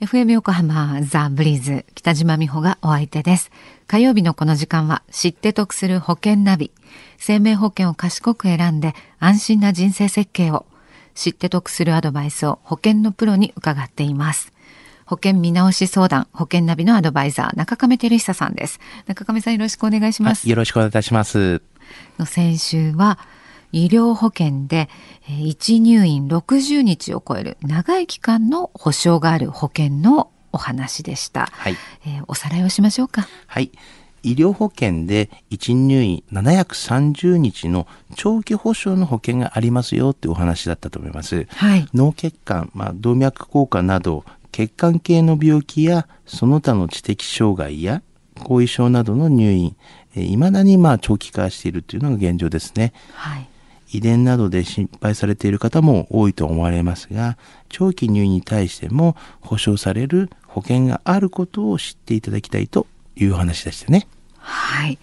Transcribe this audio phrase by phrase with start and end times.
[0.00, 3.50] FM 横浜ザ・ブリーズ北島美穂がお相手です。
[3.88, 6.70] 火曜日のこの時間は知って得する保険ナビ。
[7.16, 10.66] 生命保険を賢く選んで安心な人生設計を
[11.16, 14.52] 知って得するアドバイスを保険のプロに伺っています。
[15.04, 18.78] 保険見直し相談、保険ナビのアドバイザー、中亀照久さんです。
[19.08, 20.48] 中亀さんよろしくお願いします。
[20.48, 21.60] よろしくお願いいたします。
[22.20, 23.18] の先週は、
[23.72, 24.88] 医療保険で
[25.26, 31.76] 1入院60日を超える長い期間の保障がある保険のお話でした、はい。
[32.06, 33.28] えー、おさらいをしましょうか。
[33.46, 33.70] はい。
[34.22, 37.86] 医療保険で1入院730日の
[38.16, 48.02] 長期保障の保険がありますよってお話だったと思います、はい、脳血管、まあ、動脈硬化など血管系の病気やその他の知的障害や
[48.40, 49.76] 後遺症などの入院
[50.16, 52.92] いまだにまあ長期化しているというのが現状ですね。
[53.12, 53.48] はい
[53.90, 57.38] 遺伝などで心配されている方も多いと思われますが、
[57.68, 64.06] 長期入院に対しても保証される保険があることを知っていただきたいという話でしたね。
[64.38, 64.98] はい。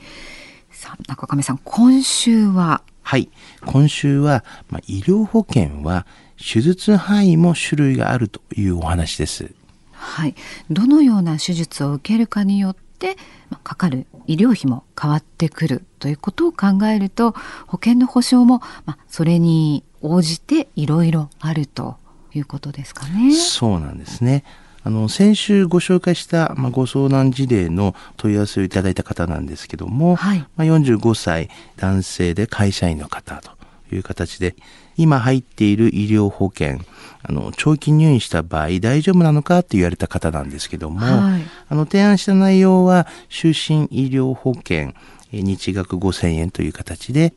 [0.72, 2.82] さあ、中上さん、今週は？
[3.02, 3.30] はい。
[3.66, 6.06] 今週は、まあ、医療保険は
[6.38, 9.54] 手術範囲も種類があるというお話です。
[9.92, 10.36] はい。
[10.70, 13.18] どのような手術を受けるかによって、
[13.52, 17.32] まあ、かかる医療費も変わってくるということを考えると
[17.68, 21.98] 保険の保証も、まあ、それに応じていろいろあると
[22.34, 23.34] いうことですかね。
[23.34, 24.44] そうなんですね。
[24.84, 33.50] あの先週ご紹介した、まあ、ご相談事例の問い合わせをいただいた方なんですけども、はい、まあ、45歳男性で会社員の方と
[33.96, 34.56] いう形で
[34.98, 36.80] 今入っている医療保険
[37.24, 44.94] あの長期入院した場合大丈夫なのかって言われた方なんですけども、はい、あの提案した内容は就寝医療保険
[45.32, 47.34] 日額5000円という形で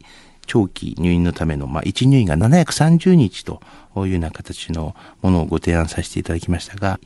[0.46, 3.60] 長期入院のための、まあ、1入院が730日と
[3.96, 7.00] いうような形のものをご提案させていただきましたが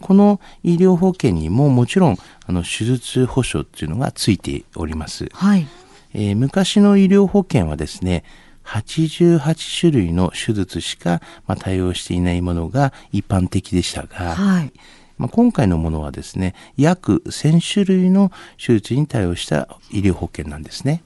[0.00, 5.66] この医療保険にももちろんあの手術保証っていうのがついております、はい。
[6.12, 8.24] えー、昔の医療保険はですね
[8.66, 14.72] 88種類の手術しか、まあ、対応していないものが一般的でしたが、はい。
[15.18, 21.02] まあ、今回のものはですね約1000種類の手術に対応した医療保険なんですね。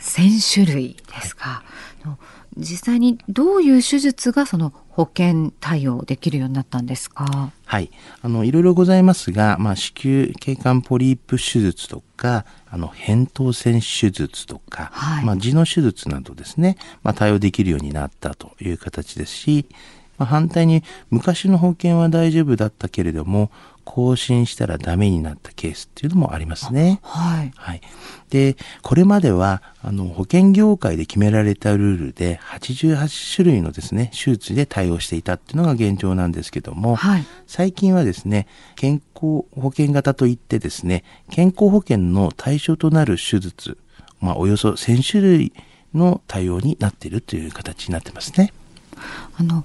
[0.00, 1.62] 1000種類ですか、
[2.02, 2.18] は
[2.56, 7.52] い、実際にどういう手術がその保険対応できるようになったんですか？
[7.66, 7.90] はい
[8.22, 19.66] あのいろいろございますが、まあ、子宮頸管ポリープ手術とかあの扁桃腺手術とか、はい、まあ、痔の手術などですね、まあ、対応できるようになったという形ですし、
[20.16, 23.50] まあ、反対に昔の保険は大丈夫だったけれども
[23.84, 27.00] 更新したらダメになったケースっていうのもありますね。
[27.02, 27.52] はい。
[27.54, 27.80] はい。
[28.30, 43.78] で、これまでは、あの、保険業界で決められたルールで、88種類のですね、手術で対応していたっていうのが現状なんですけども、はい、最近はですね、健康保険型といってですね、健康保険の対象となる手術、
[44.20, 45.52] まあ、およそ1000種類
[45.94, 48.52] の対応になっているという形になってますね。
[49.38, 49.64] あの、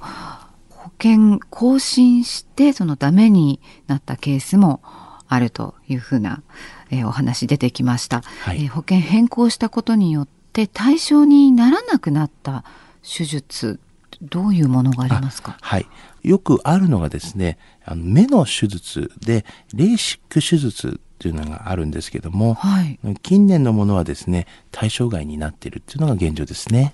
[1.02, 4.82] 険更新してそのダメになったケースも
[5.28, 6.44] あるというふうな、
[6.92, 12.64] えー、お話出てきました、はい、えー、保険変更したことによって対象にならなくなった
[13.02, 13.80] 手術
[14.22, 15.58] どういうものがありますか？
[15.62, 15.88] はい。
[16.22, 26.94] よくあるのがですねあの目の手術でレーシック手術っていうのがあるんですけども、はい、近年のものはですね対象外になっているっていうのが現状ですね。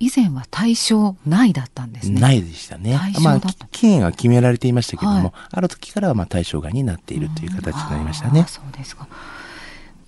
[0.00, 2.20] 以前は対象内だったんですね。
[2.20, 2.98] ないでしたね。
[3.22, 3.40] まあ
[3.70, 8.44] 期限は決められていましたけども、はい、ある時からはまあ対象外になっているという形になりましたね。
[8.48, 9.06] そうですか。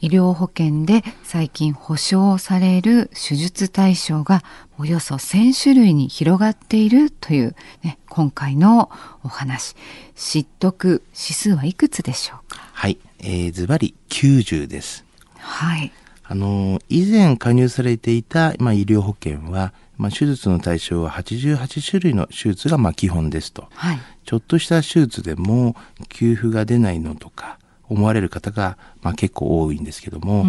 [0.00, 4.42] 医療保険で最近保障される手術対象が
[4.78, 7.54] およそ1000種類に広がっているという、
[7.84, 8.90] ね、今回の
[9.22, 9.76] お話。
[10.16, 12.58] 知得指数はいくつでしょうか？
[12.72, 15.04] はいえー、ズバリ90です。
[15.38, 15.92] はい。
[16.24, 25.76] あの、以前加入されていた、まあ、医療保険は、まあ、手術の対象は88種類の手術がまあ基本ですと、はい、ちょっとした手術でも
[26.08, 27.58] 給付が出ないのとか
[27.88, 30.44] 思われる方がまあ結構多いんですけども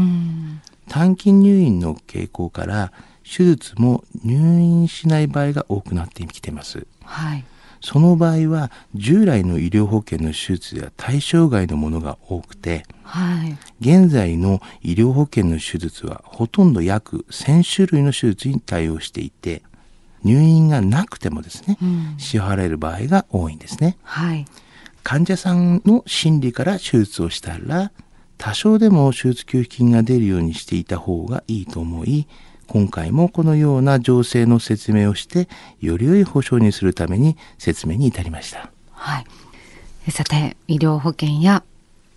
[0.90, 2.92] 短期入院の傾向から
[3.24, 6.88] 手術も入院しない場合が多くなってきています。
[7.04, 7.46] はい
[7.86, 19.62] その場合は従来の医療保険の手術では対象外のものが多くて、はい、現在の医療保険の手術はほとんど約1000種類の手術に対応していて
[20.24, 24.00] 入院がなくてもですね、うん、支払える場合が多いんですね。
[24.02, 24.48] はい、
[25.04, 27.92] 患者さんの心理から手術をしたら
[28.40, 32.28] 多少でも手術給付金が出るようにしていた方がいいと思い
[32.68, 35.48] 今回もこのような情勢の説明をして
[35.80, 38.70] より良い保障にするために説明に至りました。
[38.92, 39.26] はい
[40.12, 41.64] さて、医療保険や